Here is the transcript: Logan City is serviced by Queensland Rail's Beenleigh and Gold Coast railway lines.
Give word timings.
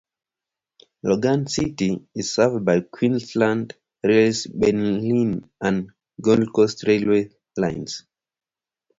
Logan 1.03 1.45
City 1.47 2.07
is 2.15 2.33
serviced 2.33 2.65
by 2.65 2.79
Queensland 2.79 3.75
Rail's 4.03 4.47
Beenleigh 4.47 5.47
and 5.61 5.91
Gold 6.19 6.51
Coast 6.51 6.87
railway 6.87 7.29
lines. 7.55 8.03